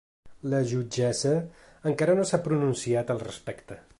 [0.53, 1.33] La jutgessa
[1.91, 3.81] encara no s’ha pronunciat al respecte.